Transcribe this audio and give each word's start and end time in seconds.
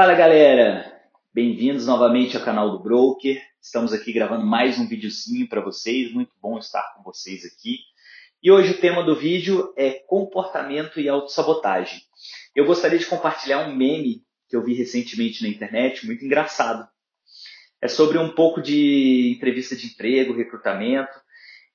Fala 0.00 0.14
galera, 0.14 0.96
bem-vindos 1.34 1.84
novamente 1.84 2.36
ao 2.36 2.44
canal 2.44 2.70
do 2.70 2.78
Broker. 2.78 3.42
Estamos 3.60 3.92
aqui 3.92 4.12
gravando 4.12 4.46
mais 4.46 4.78
um 4.78 4.86
videozinho 4.86 5.48
para 5.48 5.60
vocês, 5.60 6.12
muito 6.12 6.30
bom 6.40 6.56
estar 6.56 6.94
com 6.94 7.02
vocês 7.02 7.44
aqui. 7.44 7.80
E 8.40 8.48
hoje 8.48 8.74
o 8.74 8.80
tema 8.80 9.02
do 9.02 9.16
vídeo 9.16 9.74
é 9.76 9.94
comportamento 10.06 11.00
e 11.00 11.08
autossabotagem. 11.08 12.00
Eu 12.54 12.64
gostaria 12.64 12.96
de 12.96 13.06
compartilhar 13.06 13.66
um 13.66 13.74
meme 13.74 14.22
que 14.48 14.54
eu 14.54 14.64
vi 14.64 14.72
recentemente 14.72 15.42
na 15.42 15.48
internet, 15.48 16.06
muito 16.06 16.24
engraçado. 16.24 16.88
É 17.82 17.88
sobre 17.88 18.18
um 18.18 18.30
pouco 18.30 18.62
de 18.62 19.32
entrevista 19.36 19.74
de 19.74 19.88
emprego, 19.88 20.32
recrutamento, 20.32 21.10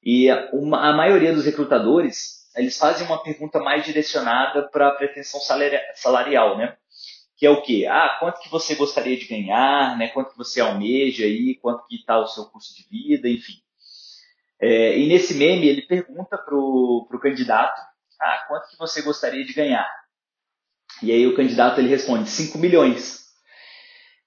e 0.02 0.30
a 0.30 0.50
maioria 0.94 1.34
dos 1.34 1.44
recrutadores, 1.44 2.50
eles 2.56 2.78
fazem 2.78 3.06
uma 3.06 3.22
pergunta 3.22 3.60
mais 3.60 3.86
direcionada 3.86 4.64
para 4.70 4.88
a 4.88 4.96
pretensão 4.96 5.42
salarial, 5.42 6.58
né? 6.58 6.78
Que 7.44 7.48
é 7.48 7.50
o 7.50 7.62
quê? 7.62 7.86
Ah, 7.90 8.16
quanto 8.22 8.40
que 8.40 8.50
você 8.50 8.74
gostaria 8.74 9.18
de 9.18 9.26
ganhar, 9.26 9.98
né? 9.98 10.08
Quanto 10.08 10.32
que 10.32 10.38
você 10.38 10.62
almeja 10.62 11.26
aí, 11.26 11.56
quanto 11.56 11.86
que 11.88 11.98
está 11.98 12.18
o 12.18 12.26
seu 12.26 12.46
custo 12.46 12.74
de 12.74 12.88
vida, 12.88 13.28
enfim. 13.28 13.56
É, 14.62 14.98
e 14.98 15.06
nesse 15.08 15.34
meme 15.34 15.68
ele 15.68 15.82
pergunta 15.82 16.38
pro, 16.38 17.06
pro 17.10 17.20
candidato, 17.20 17.82
ah, 18.22 18.46
quanto 18.48 18.70
que 18.70 18.78
você 18.78 19.02
gostaria 19.02 19.44
de 19.44 19.52
ganhar? 19.52 19.86
E 21.02 21.12
aí 21.12 21.28
o 21.28 21.36
candidato 21.36 21.82
ele 21.82 21.90
responde 21.90 22.30
5 22.30 22.58
milhões. 22.58 23.26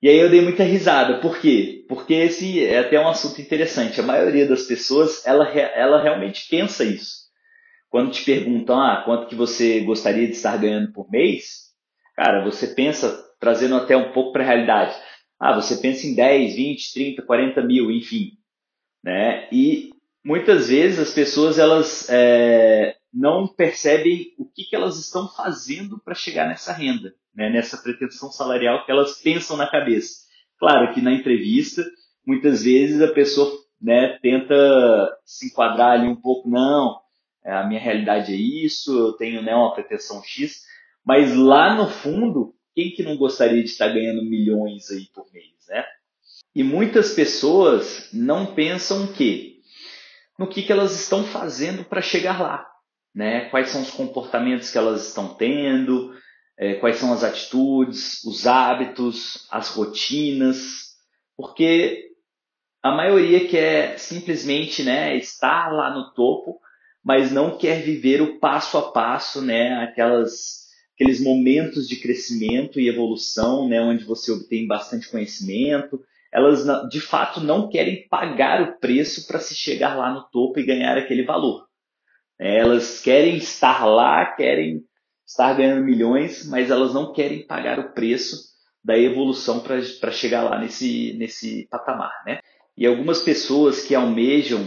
E 0.02 0.10
aí 0.10 0.18
eu 0.18 0.28
dei 0.28 0.42
muita 0.42 0.64
risada. 0.64 1.18
Por 1.18 1.38
quê? 1.38 1.86
Porque 1.88 2.12
esse 2.12 2.62
é 2.66 2.80
até 2.80 3.00
um 3.00 3.08
assunto 3.08 3.40
interessante. 3.40 3.98
A 3.98 4.04
maioria 4.04 4.46
das 4.46 4.64
pessoas, 4.64 5.26
ela, 5.26 5.48
ela 5.48 6.02
realmente 6.02 6.46
pensa 6.50 6.84
isso. 6.84 7.30
Quando 7.88 8.10
te 8.10 8.22
perguntam, 8.26 8.78
ah, 8.78 9.00
quanto 9.06 9.26
que 9.26 9.34
você 9.34 9.80
gostaria 9.80 10.26
de 10.26 10.34
estar 10.34 10.58
ganhando 10.58 10.92
por 10.92 11.10
mês? 11.10 11.65
Cara, 12.16 12.42
você 12.42 12.68
pensa, 12.68 13.24
trazendo 13.38 13.76
até 13.76 13.96
um 13.96 14.12
pouco 14.12 14.32
para 14.32 14.42
a 14.42 14.46
realidade, 14.46 14.96
ah, 15.38 15.54
você 15.54 15.76
pensa 15.76 16.06
em 16.06 16.14
10, 16.14 16.56
20, 16.56 16.92
30, 16.94 17.22
40 17.22 17.62
mil, 17.62 17.90
enfim. 17.90 18.32
Né? 19.04 19.46
E 19.52 19.90
muitas 20.24 20.68
vezes 20.68 20.98
as 20.98 21.12
pessoas 21.12 21.58
elas 21.58 22.08
é, 22.08 22.96
não 23.12 23.46
percebem 23.46 24.34
o 24.38 24.46
que, 24.46 24.64
que 24.64 24.74
elas 24.74 24.98
estão 24.98 25.28
fazendo 25.28 26.00
para 26.02 26.14
chegar 26.14 26.48
nessa 26.48 26.72
renda, 26.72 27.14
né? 27.34 27.50
nessa 27.50 27.76
pretensão 27.76 28.30
salarial 28.30 28.84
que 28.84 28.90
elas 28.90 29.20
pensam 29.20 29.56
na 29.56 29.70
cabeça. 29.70 30.26
Claro 30.58 30.94
que 30.94 31.02
na 31.02 31.12
entrevista, 31.12 31.84
muitas 32.26 32.64
vezes 32.64 33.02
a 33.02 33.12
pessoa 33.12 33.52
né, 33.80 34.18
tenta 34.22 34.54
se 35.24 35.46
enquadrar 35.46 35.92
ali 35.92 36.08
um 36.08 36.16
pouco, 36.16 36.48
não, 36.48 36.98
a 37.44 37.64
minha 37.64 37.80
realidade 37.80 38.32
é 38.32 38.36
isso, 38.36 38.98
eu 38.98 39.12
tenho 39.12 39.42
né, 39.42 39.54
uma 39.54 39.74
pretensão 39.74 40.22
X, 40.24 40.62
mas 41.06 41.36
lá 41.36 41.76
no 41.76 41.88
fundo, 41.88 42.52
quem 42.74 42.90
que 42.90 43.04
não 43.04 43.16
gostaria 43.16 43.62
de 43.62 43.70
estar 43.70 43.88
ganhando 43.88 44.24
milhões 44.24 44.90
aí 44.90 45.06
por 45.14 45.32
mês, 45.32 45.54
né? 45.68 45.84
E 46.52 46.64
muitas 46.64 47.12
pessoas 47.14 48.08
não 48.12 48.54
pensam 48.54 49.06
que 49.06 49.60
no 50.36 50.48
que, 50.48 50.62
que 50.62 50.72
elas 50.72 50.98
estão 51.00 51.22
fazendo 51.24 51.84
para 51.84 52.02
chegar 52.02 52.42
lá, 52.42 52.66
né? 53.14 53.48
Quais 53.50 53.68
são 53.68 53.82
os 53.82 53.90
comportamentos 53.90 54.70
que 54.70 54.76
elas 54.76 55.06
estão 55.06 55.34
tendo, 55.34 56.12
é, 56.58 56.74
quais 56.74 56.96
são 56.96 57.12
as 57.12 57.22
atitudes, 57.22 58.24
os 58.24 58.46
hábitos, 58.46 59.46
as 59.50 59.68
rotinas, 59.68 60.96
porque 61.36 62.06
a 62.82 62.90
maioria 62.90 63.46
quer 63.46 63.98
simplesmente, 63.98 64.82
né, 64.82 65.16
estar 65.16 65.72
lá 65.72 65.90
no 65.94 66.12
topo, 66.14 66.60
mas 67.04 67.30
não 67.30 67.56
quer 67.56 67.82
viver 67.82 68.22
o 68.22 68.38
passo 68.38 68.78
a 68.78 68.90
passo, 68.92 69.42
né, 69.42 69.82
aquelas 69.84 70.65
aqueles 70.96 71.22
momentos 71.22 71.86
de 71.86 71.96
crescimento 71.96 72.80
e 72.80 72.88
evolução, 72.88 73.68
né, 73.68 73.80
onde 73.80 74.02
você 74.04 74.32
obtém 74.32 74.66
bastante 74.66 75.08
conhecimento. 75.10 76.02
Elas, 76.32 76.66
de 76.88 77.00
fato, 77.00 77.38
não 77.40 77.68
querem 77.68 78.08
pagar 78.08 78.62
o 78.62 78.78
preço 78.78 79.26
para 79.26 79.38
se 79.38 79.54
chegar 79.54 79.94
lá 79.94 80.12
no 80.12 80.22
topo 80.30 80.58
e 80.58 80.64
ganhar 80.66 80.96
aquele 80.96 81.22
valor. 81.22 81.66
É, 82.40 82.58
elas 82.58 83.00
querem 83.00 83.36
estar 83.36 83.84
lá, 83.84 84.24
querem 84.24 84.82
estar 85.26 85.52
ganhando 85.54 85.84
milhões, 85.84 86.46
mas 86.48 86.70
elas 86.70 86.94
não 86.94 87.12
querem 87.12 87.46
pagar 87.46 87.78
o 87.78 87.92
preço 87.92 88.54
da 88.82 88.98
evolução 88.98 89.60
para 89.60 90.12
chegar 90.12 90.44
lá 90.44 90.58
nesse, 90.58 91.14
nesse 91.18 91.66
patamar. 91.70 92.22
Né? 92.24 92.40
E 92.76 92.86
algumas 92.86 93.22
pessoas 93.22 93.82
que 93.82 93.94
almejam 93.94 94.66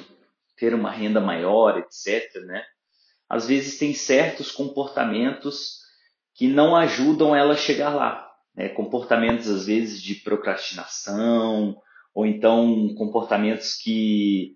ter 0.57 0.75
uma 0.75 0.91
renda 0.91 1.19
maior, 1.19 1.79
etc., 1.79 2.35
né, 2.45 2.63
às 3.29 3.47
vezes 3.47 3.77
têm 3.77 3.93
certos 3.93 4.51
comportamentos 4.51 5.78
que 6.39 6.47
não 6.47 6.73
ajudam 6.73 7.35
ela 7.35 7.51
a 7.51 7.57
chegar 7.57 7.89
lá. 7.89 8.25
Né? 8.55 8.69
Comportamentos, 8.69 9.49
às 9.49 9.65
vezes, 9.65 10.01
de 10.01 10.15
procrastinação, 10.15 11.75
ou 12.15 12.25
então 12.25 12.95
comportamentos 12.97 13.75
que 13.75 14.53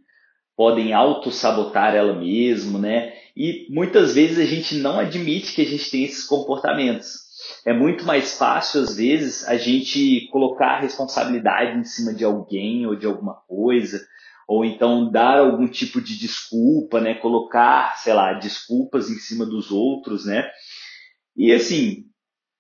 podem 0.55 0.93
auto-sabotar 0.93 1.93
ela 1.93 2.17
mesma, 2.17 2.79
né? 2.79 3.11
E 3.35 3.67
muitas 3.69 4.15
vezes 4.15 4.39
a 4.39 4.45
gente 4.45 4.75
não 4.75 4.97
admite 4.97 5.53
que 5.53 5.61
a 5.61 5.65
gente 5.65 5.91
tem 5.91 6.05
esses 6.05 6.23
comportamentos. 6.23 7.23
É 7.65 7.73
muito 7.73 8.05
mais 8.05 8.37
fácil, 8.37 8.81
às 8.81 8.95
vezes, 8.95 9.45
a 9.45 9.57
gente 9.57 10.29
colocar 10.31 10.77
a 10.77 10.79
responsabilidade 10.79 11.77
em 11.77 11.83
cima 11.83 12.13
de 12.13 12.23
alguém 12.23 12.85
ou 12.85 12.95
de 12.95 13.05
alguma 13.05 13.33
coisa, 13.45 13.99
ou 14.47 14.63
então 14.63 15.11
dar 15.11 15.39
algum 15.39 15.67
tipo 15.67 15.99
de 15.99 16.17
desculpa, 16.17 17.01
né? 17.01 17.15
Colocar, 17.15 17.97
sei 17.97 18.13
lá, 18.13 18.31
desculpas 18.33 19.09
em 19.09 19.15
cima 19.15 19.45
dos 19.45 19.69
outros, 19.69 20.25
né? 20.25 20.49
E 21.35 21.51
assim, 21.51 22.05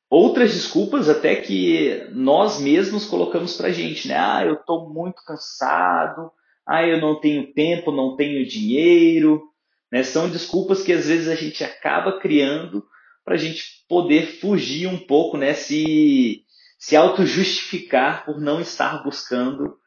outras 0.09 0.53
desculpas 0.53 1.09
até 1.09 1.35
que 1.35 2.07
nós 2.11 2.59
mesmos 2.59 3.05
colocamos 3.05 3.55
pra 3.55 3.71
gente, 3.71 4.07
né? 4.07 4.15
Ah, 4.17 4.43
eu 4.45 4.57
tô 4.57 4.89
muito 4.89 5.23
cansado, 5.25 6.31
ah, 6.65 6.85
eu 6.85 6.99
não 7.01 7.19
tenho 7.19 7.53
tempo, 7.53 7.91
não 7.91 8.15
tenho 8.15 8.47
dinheiro, 8.47 9.43
né? 9.91 10.03
São 10.03 10.29
desculpas 10.29 10.81
que 10.81 10.93
às 10.93 11.07
vezes 11.07 11.27
a 11.27 11.35
gente 11.35 11.63
acaba 11.63 12.19
criando 12.19 12.85
para 13.23 13.35
a 13.35 13.37
gente 13.37 13.85
poder 13.87 14.39
fugir 14.39 14.87
um 14.87 14.99
pouco, 14.99 15.37
né? 15.37 15.53
Se, 15.53 16.43
se 16.79 16.95
auto-justificar 16.95 18.25
por 18.25 18.39
não 18.39 18.59
estar 18.59 19.03
buscando 19.03 19.77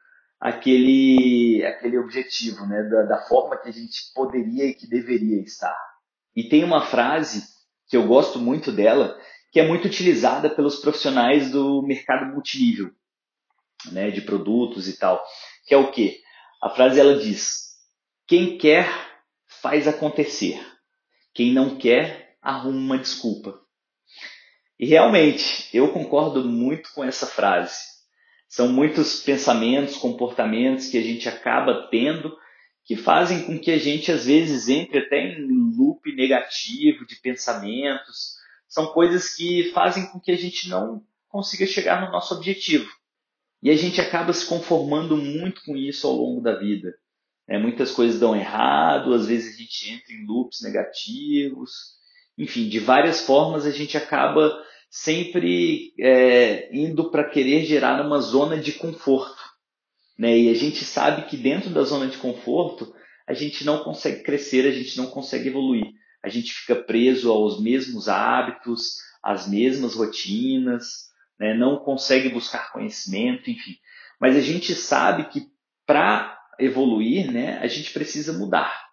aquele, 0.40 1.64
aquele 1.64 1.98
objetivo, 1.98 2.66
né? 2.66 2.82
Da, 2.84 3.02
da 3.02 3.18
forma 3.26 3.56
que 3.56 3.68
a 3.68 3.72
gente 3.72 4.12
poderia 4.14 4.64
e 4.66 4.74
que 4.74 4.88
deveria 4.88 5.42
estar. 5.42 5.76
E 6.34 6.48
tem 6.48 6.62
uma 6.62 6.84
frase 6.86 7.55
que 7.88 7.96
eu 7.96 8.06
gosto 8.06 8.38
muito 8.38 8.72
dela, 8.72 9.18
que 9.52 9.60
é 9.60 9.66
muito 9.66 9.86
utilizada 9.86 10.50
pelos 10.50 10.76
profissionais 10.76 11.50
do 11.50 11.82
mercado 11.82 12.32
multinível, 12.32 12.90
né, 13.92 14.10
de 14.10 14.20
produtos 14.20 14.88
e 14.88 14.98
tal, 14.98 15.22
que 15.66 15.74
é 15.74 15.76
o 15.76 15.90
quê? 15.90 16.20
A 16.62 16.70
frase 16.70 16.98
ela 16.98 17.18
diz: 17.18 17.76
quem 18.26 18.58
quer 18.58 18.88
faz 19.46 19.86
acontecer, 19.86 20.60
quem 21.32 21.52
não 21.52 21.76
quer 21.76 22.36
arruma 22.42 22.78
uma 22.78 22.98
desculpa. 22.98 23.60
E 24.78 24.86
realmente, 24.86 25.68
eu 25.72 25.92
concordo 25.92 26.44
muito 26.44 26.92
com 26.94 27.02
essa 27.02 27.26
frase. 27.26 27.78
São 28.48 28.68
muitos 28.68 29.20
pensamentos, 29.22 29.96
comportamentos 29.96 30.88
que 30.88 30.98
a 30.98 31.02
gente 31.02 31.28
acaba 31.28 31.88
tendo 31.90 32.36
que 32.86 32.94
fazem 32.94 33.42
com 33.42 33.58
que 33.58 33.72
a 33.72 33.78
gente 33.78 34.12
às 34.12 34.26
vezes 34.26 34.68
entre 34.68 35.00
até 35.00 35.18
em 35.18 35.44
loop 35.76 36.14
negativo 36.14 37.04
de 37.04 37.16
pensamentos. 37.16 38.36
São 38.68 38.86
coisas 38.86 39.34
que 39.34 39.72
fazem 39.72 40.06
com 40.06 40.20
que 40.20 40.30
a 40.30 40.36
gente 40.36 40.68
não 40.68 41.04
consiga 41.28 41.66
chegar 41.66 42.00
no 42.00 42.12
nosso 42.12 42.32
objetivo. 42.34 42.88
E 43.60 43.70
a 43.70 43.76
gente 43.76 44.00
acaba 44.00 44.32
se 44.32 44.46
conformando 44.46 45.16
muito 45.16 45.64
com 45.64 45.76
isso 45.76 46.06
ao 46.06 46.14
longo 46.14 46.40
da 46.40 46.54
vida. 46.54 46.94
É, 47.48 47.58
muitas 47.58 47.90
coisas 47.90 48.20
dão 48.20 48.36
errado, 48.36 49.12
às 49.12 49.26
vezes 49.26 49.54
a 49.54 49.58
gente 49.58 49.90
entra 49.90 50.12
em 50.12 50.24
loops 50.24 50.60
negativos. 50.62 51.96
Enfim, 52.38 52.68
de 52.68 52.78
várias 52.78 53.20
formas 53.20 53.66
a 53.66 53.70
gente 53.70 53.96
acaba 53.96 54.62
sempre 54.88 55.92
é, 55.98 56.72
indo 56.72 57.10
para 57.10 57.28
querer 57.28 57.64
gerar 57.64 58.00
uma 58.04 58.20
zona 58.20 58.58
de 58.58 58.72
conforto. 58.72 59.42
Né? 60.18 60.38
E 60.38 60.48
a 60.48 60.54
gente 60.54 60.84
sabe 60.84 61.26
que 61.26 61.36
dentro 61.36 61.70
da 61.70 61.82
zona 61.82 62.06
de 62.06 62.18
conforto 62.18 62.94
a 63.26 63.34
gente 63.34 63.64
não 63.64 63.82
consegue 63.82 64.22
crescer, 64.22 64.66
a 64.66 64.72
gente 64.72 64.96
não 64.96 65.06
consegue 65.06 65.48
evoluir. 65.48 65.92
A 66.22 66.28
gente 66.28 66.52
fica 66.52 66.74
preso 66.74 67.30
aos 67.30 67.60
mesmos 67.60 68.08
hábitos, 68.08 68.96
às 69.22 69.48
mesmas 69.48 69.94
rotinas, 69.94 71.08
né? 71.38 71.54
não 71.54 71.78
consegue 71.78 72.28
buscar 72.28 72.72
conhecimento, 72.72 73.50
enfim. 73.50 73.76
Mas 74.20 74.36
a 74.36 74.40
gente 74.40 74.74
sabe 74.74 75.28
que 75.28 75.48
para 75.84 76.36
evoluir, 76.58 77.30
né, 77.30 77.58
a 77.58 77.66
gente 77.66 77.92
precisa 77.92 78.32
mudar. 78.32 78.86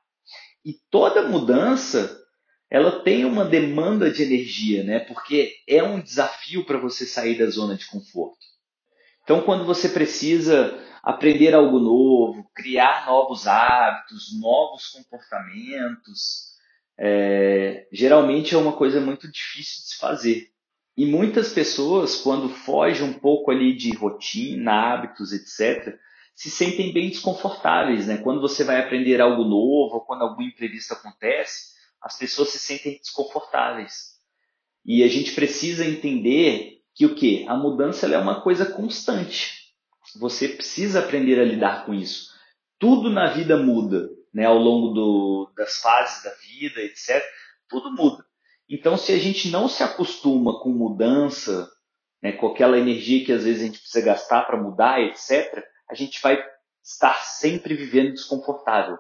E 0.65 0.73
toda 0.89 1.27
mudança, 1.27 2.19
ela 2.69 3.03
tem 3.03 3.25
uma 3.25 3.45
demanda 3.45 4.11
de 4.11 4.23
energia, 4.23 4.83
né? 4.83 4.99
Porque 4.99 5.53
é 5.67 5.83
um 5.83 6.01
desafio 6.01 6.65
para 6.65 6.77
você 6.77 7.05
sair 7.05 7.37
da 7.37 7.45
zona 7.47 7.75
de 7.75 7.85
conforto. 7.87 8.39
Então, 9.23 9.41
quando 9.41 9.65
você 9.65 9.89
precisa 9.89 10.77
aprender 11.03 11.53
algo 11.53 11.79
novo, 11.79 12.49
criar 12.55 13.05
novos 13.05 13.45
hábitos, 13.45 14.39
novos 14.39 14.87
comportamentos, 14.87 16.53
é, 16.97 17.85
geralmente 17.91 18.55
é 18.55 18.57
uma 18.57 18.71
coisa 18.71 19.01
muito 19.01 19.29
difícil 19.29 19.81
de 19.81 19.89
se 19.89 19.97
fazer. 19.97 20.49
E 20.95 21.05
muitas 21.05 21.51
pessoas, 21.51 22.15
quando 22.15 22.47
fogem 22.47 23.03
um 23.03 23.13
pouco 23.13 23.51
ali 23.51 23.75
de 23.75 23.93
rotina, 23.93 24.93
hábitos, 24.93 25.33
etc., 25.33 25.97
se 26.35 26.49
sentem 26.49 26.93
bem 26.93 27.09
desconfortáveis, 27.09 28.07
né? 28.07 28.17
Quando 28.17 28.41
você 28.41 28.63
vai 28.63 28.79
aprender 28.79 29.19
algo 29.19 29.43
novo, 29.43 30.01
quando 30.01 30.21
algum 30.21 30.41
imprevisto 30.41 30.93
acontece, 30.93 31.73
as 32.01 32.17
pessoas 32.17 32.49
se 32.49 32.59
sentem 32.59 32.97
desconfortáveis. 32.97 34.13
E 34.85 35.03
a 35.03 35.07
gente 35.07 35.33
precisa 35.33 35.85
entender 35.85 36.81
que 36.93 37.05
o 37.05 37.15
que? 37.15 37.45
A 37.47 37.55
mudança 37.55 38.07
é 38.07 38.17
uma 38.17 38.41
coisa 38.41 38.65
constante. 38.65 39.62
Você 40.19 40.47
precisa 40.47 40.99
aprender 40.99 41.39
a 41.39 41.45
lidar 41.45 41.85
com 41.85 41.93
isso. 41.93 42.31
Tudo 42.79 43.09
na 43.09 43.33
vida 43.33 43.57
muda, 43.57 44.09
né? 44.33 44.45
Ao 44.45 44.57
longo 44.57 44.93
do, 44.93 45.53
das 45.55 45.77
fases 45.77 46.23
da 46.23 46.31
vida, 46.31 46.81
etc. 46.81 47.23
Tudo 47.69 47.91
muda. 47.91 48.25
Então, 48.69 48.97
se 48.97 49.11
a 49.11 49.17
gente 49.17 49.49
não 49.49 49.67
se 49.67 49.83
acostuma 49.83 50.59
com 50.59 50.69
mudança, 50.69 51.69
né, 52.21 52.31
com 52.31 52.47
aquela 52.47 52.77
energia 52.77 53.25
que 53.25 53.31
às 53.31 53.43
vezes 53.43 53.61
a 53.61 53.65
gente 53.65 53.79
precisa 53.79 54.05
gastar 54.05 54.43
para 54.43 54.61
mudar, 54.61 55.01
etc., 55.01 55.63
a 55.89 55.93
gente 55.93 56.21
vai 56.21 56.41
estar 56.81 57.13
sempre 57.25 57.75
vivendo 57.75 58.13
desconfortável. 58.13 58.97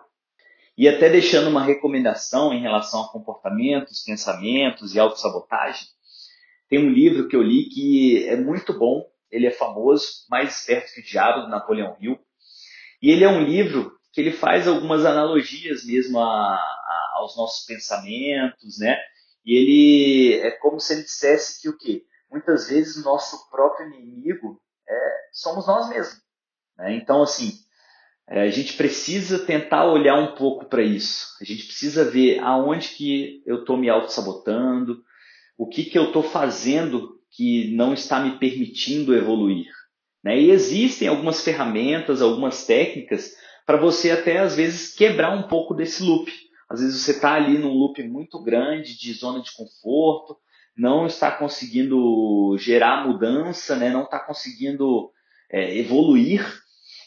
E 0.77 0.87
até 0.87 1.09
deixando 1.09 1.49
uma 1.49 1.63
recomendação 1.63 2.53
em 2.53 2.61
relação 2.61 3.01
a 3.01 3.11
comportamentos, 3.11 4.03
pensamentos 4.03 4.93
e 4.93 4.99
autossabotagem, 4.99 5.87
tem 6.67 6.79
um 6.79 6.91
livro 6.91 7.27
que 7.27 7.35
eu 7.35 7.43
li 7.43 7.69
que 7.69 8.27
é 8.27 8.35
muito 8.35 8.77
bom, 8.77 9.05
ele 9.33 9.47
é 9.47 9.51
famoso, 9.51 10.25
Mais 10.29 10.59
Esperto 10.59 10.93
que 10.93 11.01
o 11.01 11.03
Diabo, 11.03 11.41
do 11.41 11.49
Napoleão 11.49 11.97
Hill. 11.99 12.19
E 13.01 13.09
ele 13.09 13.23
é 13.23 13.29
um 13.29 13.43
livro 13.43 13.91
que 14.13 14.21
ele 14.21 14.31
faz 14.31 14.67
algumas 14.67 15.03
analogias 15.05 15.83
mesmo 15.83 16.19
a, 16.19 16.53
a, 16.55 17.11
aos 17.15 17.35
nossos 17.35 17.65
pensamentos, 17.65 18.77
né? 18.77 18.95
E 19.43 19.57
ele 19.57 20.39
é 20.47 20.51
como 20.51 20.79
se 20.79 20.93
ele 20.93 21.01
dissesse 21.01 21.61
que 21.61 21.67
o 21.67 21.77
quê? 21.77 22.03
Muitas 22.31 22.69
vezes 22.69 23.03
nosso 23.03 23.49
próprio 23.49 23.87
inimigo 23.87 24.61
é, 24.87 24.93
somos 25.31 25.65
nós 25.65 25.89
mesmos. 25.89 26.21
Né? 26.77 26.95
Então, 26.95 27.23
assim, 27.23 27.53
é, 28.27 28.41
a 28.41 28.51
gente 28.51 28.77
precisa 28.77 29.39
tentar 29.39 29.85
olhar 29.85 30.15
um 30.15 30.35
pouco 30.35 30.65
para 30.65 30.83
isso. 30.83 31.35
A 31.41 31.43
gente 31.43 31.65
precisa 31.65 32.05
ver 32.05 32.39
aonde 32.39 32.89
que 32.89 33.43
eu 33.45 33.61
estou 33.61 33.77
me 33.77 33.89
auto-sabotando, 33.89 35.03
o 35.57 35.67
que, 35.67 35.85
que 35.85 35.97
eu 35.97 36.05
estou 36.05 36.23
fazendo 36.23 37.12
que 37.35 37.75
não 37.75 37.93
está 37.93 38.19
me 38.19 38.37
permitindo 38.37 39.15
evoluir. 39.15 39.67
Né? 40.23 40.39
E 40.39 40.51
existem 40.51 41.07
algumas 41.07 41.43
ferramentas, 41.43 42.21
algumas 42.21 42.65
técnicas 42.65 43.35
para 43.65 43.77
você 43.77 44.11
até 44.11 44.39
às 44.39 44.55
vezes 44.55 44.93
quebrar 44.93 45.35
um 45.35 45.47
pouco 45.47 45.73
desse 45.73 46.03
loop. 46.03 46.31
Às 46.69 46.79
vezes 46.79 47.01
você 47.01 47.11
está 47.11 47.33
ali 47.33 47.57
num 47.57 47.73
loop 47.73 48.01
muito 48.03 48.41
grande 48.41 48.97
de 48.97 49.13
zona 49.13 49.41
de 49.41 49.51
conforto, 49.51 50.37
não 50.77 51.05
está 51.05 51.31
conseguindo 51.31 52.55
gerar 52.57 53.07
mudança, 53.07 53.75
né? 53.75 53.89
não 53.89 54.03
está 54.03 54.19
conseguindo 54.19 55.11
é, 55.51 55.77
evoluir 55.77 56.61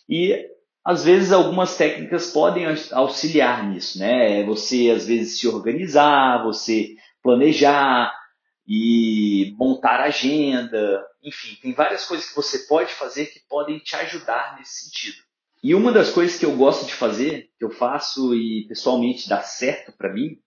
e 0.09 0.37
às 0.85 1.05
vezes 1.05 1.33
algumas 1.33 1.77
técnicas 1.77 2.31
podem 2.31 2.65
auxiliar 2.93 3.69
nisso, 3.69 3.99
né? 3.99 4.45
Você 4.45 4.89
às 4.95 5.05
vezes 5.05 5.41
se 5.41 5.49
organizar, 5.49 6.45
você 6.45 6.95
planejar, 7.21 8.15
e 8.67 9.55
montar 9.57 10.01
agenda, 10.01 11.07
enfim, 11.23 11.57
tem 11.63 11.73
várias 11.73 12.05
coisas 12.05 12.29
que 12.29 12.35
você 12.35 12.61
pode 12.61 12.93
fazer 12.93 13.27
que 13.27 13.41
podem 13.49 13.79
te 13.79 13.95
ajudar 13.97 14.57
nesse 14.59 14.85
sentido. 14.87 15.19
E 15.63 15.75
uma 15.75 15.93
das 15.93 16.11
coisas 16.11 16.39
que 16.39 16.45
eu 16.45 16.57
gosto 16.57 16.87
de 16.87 16.95
fazer, 16.95 17.51
que 17.59 17.65
eu 17.65 17.71
faço 17.71 18.35
e 18.35 18.67
pessoalmente 18.69 19.29
dá 19.29 19.41
certo 19.43 19.93
para 19.97 20.13
mim, 20.13 20.39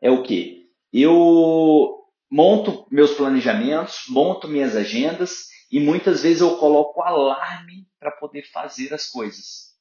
é 0.00 0.10
o 0.10 0.22
que? 0.22 0.68
Eu 0.92 2.04
monto 2.30 2.86
meus 2.90 3.12
planejamentos, 3.12 4.04
monto 4.08 4.46
minhas 4.46 4.76
agendas 4.76 5.48
e 5.70 5.80
muitas 5.80 6.22
vezes 6.22 6.40
eu 6.40 6.56
coloco 6.56 7.02
alarme 7.02 7.86
para 7.98 8.10
poder 8.10 8.42
fazer 8.50 8.92
as 8.92 9.08
coisas. 9.08 9.74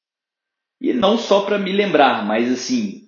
E 0.80 0.94
não 0.94 1.18
só 1.18 1.46
para 1.46 1.58
me 1.58 1.72
lembrar, 1.72 2.26
mas 2.26 2.52
assim, 2.52 3.08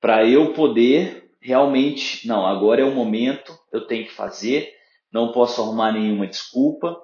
para 0.00 0.28
eu 0.28 0.52
poder 0.52 1.23
realmente, 1.44 2.26
não, 2.26 2.46
agora 2.46 2.80
é 2.80 2.84
o 2.84 2.94
momento, 2.94 3.54
eu 3.70 3.86
tenho 3.86 4.06
que 4.06 4.14
fazer, 4.14 4.72
não 5.12 5.30
posso 5.30 5.60
arrumar 5.60 5.92
nenhuma 5.92 6.26
desculpa, 6.26 6.96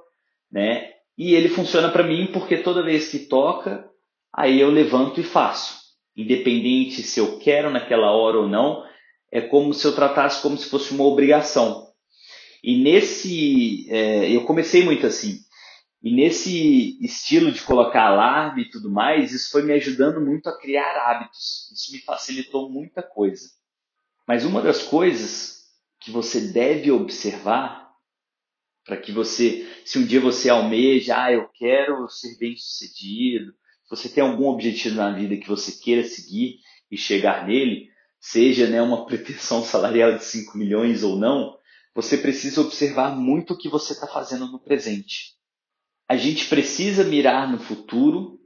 né? 0.50 0.94
E 1.16 1.34
ele 1.34 1.50
funciona 1.50 1.90
para 1.90 2.02
mim 2.02 2.30
porque 2.32 2.56
toda 2.56 2.82
vez 2.82 3.10
que 3.10 3.18
toca, 3.18 3.86
aí 4.32 4.58
eu 4.58 4.70
levanto 4.70 5.20
e 5.20 5.22
faço. 5.22 5.78
Independente 6.16 7.02
se 7.02 7.20
eu 7.20 7.38
quero 7.38 7.70
naquela 7.70 8.12
hora 8.12 8.38
ou 8.38 8.48
não, 8.48 8.82
é 9.30 9.42
como 9.42 9.74
se 9.74 9.86
eu 9.86 9.94
tratasse 9.94 10.40
como 10.40 10.56
se 10.56 10.70
fosse 10.70 10.94
uma 10.94 11.04
obrigação. 11.04 11.88
E 12.64 12.82
nesse, 12.82 13.86
é, 13.90 14.34
eu 14.34 14.44
comecei 14.44 14.82
muito 14.82 15.06
assim. 15.06 15.38
E 16.02 16.10
nesse 16.10 16.98
estilo 17.04 17.52
de 17.52 17.60
colocar 17.60 18.06
alarme 18.06 18.62
e 18.62 18.70
tudo 18.70 18.90
mais, 18.90 19.32
isso 19.32 19.50
foi 19.50 19.62
me 19.62 19.74
ajudando 19.74 20.18
muito 20.18 20.48
a 20.48 20.58
criar 20.58 20.96
hábitos. 21.10 21.70
Isso 21.72 21.92
me 21.92 21.98
facilitou 22.00 22.70
muita 22.70 23.02
coisa. 23.02 23.59
Mas 24.30 24.44
uma 24.44 24.62
das 24.62 24.84
coisas 24.84 25.64
que 26.00 26.08
você 26.12 26.52
deve 26.52 26.88
observar 26.92 27.90
para 28.84 28.96
que 28.96 29.10
você, 29.10 29.68
se 29.84 29.98
um 29.98 30.06
dia 30.06 30.20
você 30.20 30.48
almeja, 30.48 31.20
ah, 31.20 31.32
eu 31.32 31.48
quero 31.48 32.08
ser 32.08 32.38
bem 32.38 32.56
sucedido, 32.56 33.52
você 33.90 34.08
tem 34.08 34.22
algum 34.22 34.46
objetivo 34.46 34.94
na 34.94 35.10
vida 35.10 35.36
que 35.36 35.48
você 35.48 35.72
queira 35.82 36.04
seguir 36.04 36.60
e 36.88 36.96
chegar 36.96 37.44
nele, 37.44 37.90
seja 38.20 38.68
né, 38.68 38.80
uma 38.80 39.04
pretensão 39.04 39.64
salarial 39.64 40.16
de 40.16 40.22
5 40.22 40.56
milhões 40.56 41.02
ou 41.02 41.16
não, 41.16 41.58
você 41.92 42.16
precisa 42.16 42.60
observar 42.60 43.16
muito 43.16 43.54
o 43.54 43.58
que 43.58 43.68
você 43.68 43.94
está 43.94 44.06
fazendo 44.06 44.46
no 44.46 44.60
presente. 44.60 45.34
A 46.08 46.14
gente 46.14 46.46
precisa 46.46 47.02
mirar 47.02 47.50
no 47.50 47.58
futuro, 47.58 48.38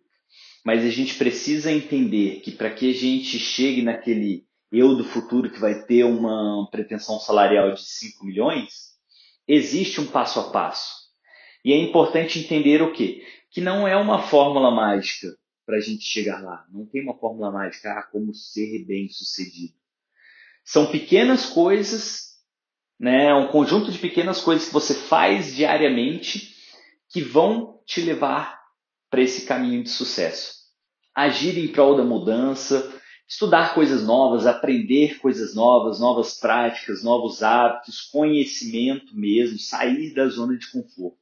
mas 0.64 0.82
a 0.82 0.88
gente 0.88 1.14
precisa 1.16 1.70
entender 1.70 2.40
que 2.40 2.52
para 2.52 2.70
que 2.70 2.88
a 2.88 2.94
gente 2.94 3.38
chegue 3.38 3.82
naquele 3.82 4.46
eu 4.78 4.94
do 4.96 5.04
futuro 5.04 5.50
que 5.50 5.60
vai 5.60 5.84
ter 5.84 6.04
uma 6.04 6.68
pretensão 6.70 7.18
salarial 7.18 7.72
de 7.72 7.82
5 7.82 8.24
milhões, 8.24 8.94
existe 9.46 10.00
um 10.00 10.06
passo 10.06 10.40
a 10.40 10.50
passo. 10.50 11.04
E 11.64 11.72
é 11.72 11.76
importante 11.76 12.38
entender 12.38 12.82
o 12.82 12.92
quê? 12.92 13.24
Que 13.50 13.60
não 13.60 13.86
é 13.86 13.96
uma 13.96 14.22
fórmula 14.22 14.70
mágica 14.70 15.28
para 15.64 15.76
a 15.76 15.80
gente 15.80 16.04
chegar 16.04 16.42
lá. 16.42 16.64
Não 16.70 16.86
tem 16.86 17.02
uma 17.02 17.16
fórmula 17.16 17.50
mágica, 17.50 17.92
ah, 17.92 18.02
como 18.02 18.34
ser 18.34 18.84
bem 18.84 19.08
sucedido. 19.08 19.74
São 20.64 20.90
pequenas 20.90 21.46
coisas, 21.46 22.34
né, 22.98 23.34
um 23.34 23.48
conjunto 23.48 23.90
de 23.90 23.98
pequenas 23.98 24.40
coisas 24.40 24.66
que 24.66 24.72
você 24.72 24.94
faz 24.94 25.54
diariamente 25.54 26.54
que 27.10 27.22
vão 27.22 27.80
te 27.86 28.00
levar 28.00 28.60
para 29.10 29.22
esse 29.22 29.46
caminho 29.46 29.82
de 29.82 29.90
sucesso. 29.90 30.64
Agir 31.14 31.58
em 31.58 31.68
prol 31.68 31.96
da 31.96 32.02
mudança, 32.02 32.92
estudar 33.28 33.74
coisas 33.74 34.02
novas, 34.04 34.46
aprender 34.46 35.18
coisas 35.18 35.54
novas, 35.54 35.98
novas 35.98 36.38
práticas, 36.38 37.02
novos 37.02 37.42
hábitos, 37.42 38.02
conhecimento 38.02 39.16
mesmo, 39.16 39.58
sair 39.58 40.12
da 40.14 40.28
zona 40.28 40.56
de 40.56 40.70
conforto. 40.70 41.18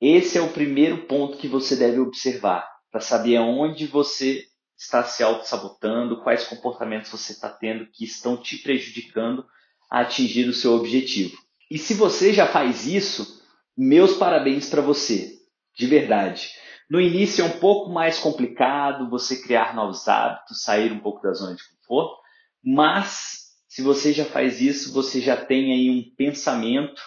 Esse 0.00 0.38
é 0.38 0.40
o 0.40 0.52
primeiro 0.52 1.06
ponto 1.06 1.38
que 1.38 1.48
você 1.48 1.76
deve 1.76 2.00
observar 2.00 2.68
para 2.90 3.00
saber 3.00 3.36
aonde 3.36 3.86
você 3.86 4.44
está 4.76 5.04
se 5.04 5.22
auto-sabotando, 5.22 6.22
quais 6.22 6.44
comportamentos 6.44 7.10
você 7.10 7.32
está 7.32 7.48
tendo 7.48 7.86
que 7.86 8.04
estão 8.04 8.36
te 8.36 8.58
prejudicando 8.58 9.44
a 9.90 10.00
atingir 10.00 10.48
o 10.48 10.52
seu 10.52 10.72
objetivo. 10.72 11.36
E 11.70 11.78
se 11.78 11.94
você 11.94 12.32
já 12.32 12.46
faz 12.46 12.86
isso, 12.86 13.42
meus 13.76 14.16
parabéns 14.16 14.68
para 14.68 14.82
você, 14.82 15.38
de 15.74 15.86
verdade. 15.86 16.50
No 16.92 17.00
início 17.00 17.42
é 17.42 17.46
um 17.46 17.58
pouco 17.58 17.88
mais 17.90 18.18
complicado 18.18 19.08
você 19.08 19.40
criar 19.40 19.74
novos 19.74 20.06
hábitos, 20.06 20.62
sair 20.62 20.92
um 20.92 21.00
pouco 21.00 21.22
da 21.22 21.32
zona 21.32 21.56
de 21.56 21.62
conforto, 21.66 22.20
mas 22.62 23.54
se 23.66 23.80
você 23.80 24.12
já 24.12 24.26
faz 24.26 24.60
isso, 24.60 24.92
você 24.92 25.18
já 25.18 25.42
tem 25.42 25.72
aí 25.72 25.88
um 25.88 26.14
pensamento 26.14 27.00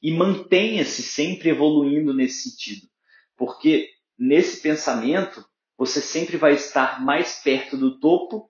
e 0.00 0.12
mantenha-se 0.12 1.02
sempre 1.02 1.48
evoluindo 1.48 2.14
nesse 2.14 2.48
sentido, 2.48 2.86
porque 3.36 3.88
nesse 4.16 4.62
pensamento 4.62 5.44
você 5.76 6.00
sempre 6.00 6.36
vai 6.36 6.54
estar 6.54 7.04
mais 7.04 7.42
perto 7.42 7.76
do 7.76 7.98
topo 7.98 8.48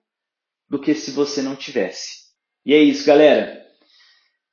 do 0.69 0.79
que 0.79 0.93
se 0.93 1.09
você 1.09 1.41
não 1.41 1.55
tivesse. 1.55 2.25
E 2.63 2.75
é 2.75 2.79
isso, 2.79 3.07
galera. 3.07 3.64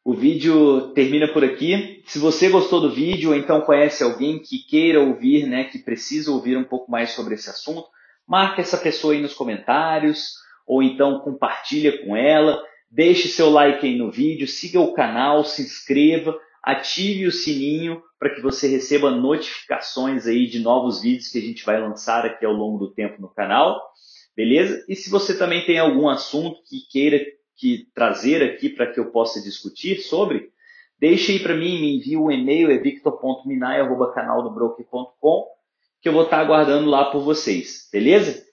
O 0.05 0.15
vídeo 0.15 0.93
termina 0.95 1.29
por 1.29 1.45
aqui. 1.45 2.03
Se 2.07 2.19
você 2.19 2.49
gostou 2.49 2.81
do 2.81 2.91
vídeo, 2.91 3.33
então 3.35 3.61
conhece 3.61 4.03
alguém 4.03 4.41
que 4.41 4.59
queira 4.59 5.01
ouvir, 5.01 5.47
né, 5.47 5.65
que 5.65 5.79
precisa 5.79 6.33
ouvir 6.33 6.57
um 6.57 6.65
pouco 6.65 6.91
mais 6.91 7.11
sobre 7.11 7.35
esse 7.35 7.49
assunto, 7.49 7.87
marque 8.27 8.61
essa 8.61 8.77
pessoa 8.77 9.15
aí 9.15 9.21
nos 9.21 9.33
comentários, 9.33 10.35
ou 10.67 10.83
então 10.83 11.21
compartilha 11.21 12.05
com 12.05 12.17
ela, 12.17 12.61
deixe 12.91 13.29
seu 13.29 13.49
like 13.49 13.87
aí 13.87 13.97
no 13.97 14.11
vídeo, 14.11 14.49
siga 14.49 14.81
o 14.81 14.93
canal, 14.93 15.45
se 15.45 15.63
inscreva, 15.63 16.37
ative 16.65 17.27
o 17.27 17.33
sininho 17.33 18.03
para 18.19 18.35
que 18.35 18.41
você 18.41 18.67
receba 18.69 19.11
notificações 19.11 20.27
aí 20.27 20.49
de 20.49 20.59
novos 20.59 21.01
vídeos 21.01 21.29
que 21.29 21.39
a 21.39 21.43
gente 21.43 21.65
vai 21.65 21.81
lançar 21.81 22.27
aqui 22.27 22.45
ao 22.45 22.53
longo 22.53 22.79
do 22.79 22.93
tempo 22.93 23.23
no 23.23 23.29
canal, 23.29 23.81
beleza? 24.37 24.85
E 24.89 24.97
se 24.97 25.09
você 25.11 25.39
também 25.39 25.65
tem 25.65 25.79
algum 25.79 26.09
assunto 26.09 26.57
que 26.69 26.81
queira 26.91 27.21
que 27.63 27.87
trazer 27.95 28.43
aqui 28.43 28.69
para 28.69 28.93
que 28.93 28.99
eu 28.99 29.13
possa 29.13 29.41
discutir 29.41 30.01
sobre, 30.01 30.51
deixe 30.99 31.31
aí 31.31 31.39
para 31.39 31.55
mim, 31.55 31.81
me 31.81 31.97
envie 31.97 32.17
um 32.17 32.29
e-mail, 32.29 32.73
é 32.73 32.79
victor.minai.canaldobroker.com, 32.79 35.47
que 36.01 36.09
eu 36.09 36.13
vou 36.13 36.25
estar 36.25 36.41
aguardando 36.41 36.91
lá 36.91 37.13
por 37.13 37.23
vocês, 37.23 37.89
beleza? 37.93 38.45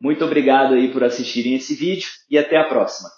Muito 0.00 0.24
obrigado 0.24 0.72
aí 0.72 0.90
por 0.90 1.04
assistirem 1.04 1.54
esse 1.54 1.74
vídeo 1.74 2.08
e 2.30 2.38
até 2.38 2.56
a 2.56 2.64
próxima. 2.64 3.10